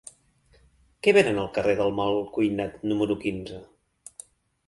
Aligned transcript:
Què 1.07 1.11
venen 1.17 1.41
al 1.41 1.49
carrer 1.57 1.75
del 1.81 1.93
Malcuinat 1.99 2.81
número 2.93 3.17
quinze? 3.27 3.59